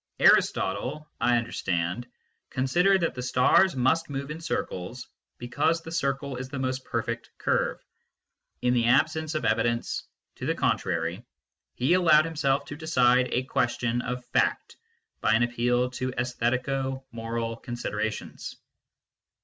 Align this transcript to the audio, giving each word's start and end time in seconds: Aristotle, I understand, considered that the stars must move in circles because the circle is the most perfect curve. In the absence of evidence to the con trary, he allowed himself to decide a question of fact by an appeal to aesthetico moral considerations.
Aristotle, 0.19 1.07
I 1.19 1.37
understand, 1.37 2.07
considered 2.49 3.01
that 3.01 3.13
the 3.13 3.21
stars 3.21 3.75
must 3.75 4.09
move 4.09 4.31
in 4.31 4.41
circles 4.41 5.07
because 5.37 5.81
the 5.81 5.91
circle 5.91 6.37
is 6.37 6.49
the 6.49 6.57
most 6.57 6.83
perfect 6.85 7.29
curve. 7.37 7.79
In 8.63 8.73
the 8.73 8.87
absence 8.87 9.35
of 9.35 9.45
evidence 9.45 10.01
to 10.37 10.47
the 10.47 10.55
con 10.55 10.79
trary, 10.79 11.23
he 11.75 11.93
allowed 11.93 12.25
himself 12.25 12.65
to 12.65 12.75
decide 12.75 13.27
a 13.31 13.43
question 13.43 14.01
of 14.01 14.25
fact 14.33 14.75
by 15.19 15.35
an 15.35 15.43
appeal 15.43 15.91
to 15.91 16.09
aesthetico 16.13 17.03
moral 17.11 17.55
considerations. 17.57 18.55